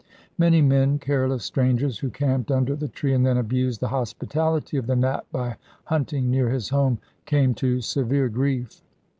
[0.35, 4.87] Many men, careless strangers, who camped under the tree and then abused the hospitality of
[4.87, 8.81] the Nat by hunting near his home, came to severe grief.